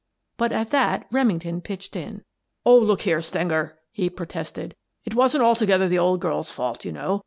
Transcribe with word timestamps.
But 0.35 0.51
at 0.51 0.71
that 0.71 1.05
Remington 1.11 1.61
pitched 1.61 1.95
in. 1.95 2.23
"Oh, 2.65 2.75
look 2.75 3.01
here, 3.01 3.21
Stenger," 3.21 3.77
he 3.91 4.09
protested, 4.09 4.75
"it 5.05 5.13
wasn't 5.13 5.43
altogether 5.43 5.87
the 5.87 5.99
old 5.99 6.21
girl's 6.21 6.49
fault, 6.49 6.83
you 6.83 6.91
know. 6.91 7.19